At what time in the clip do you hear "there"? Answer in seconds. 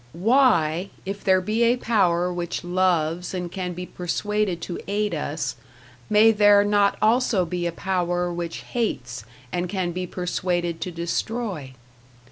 1.23-1.41, 6.31-6.63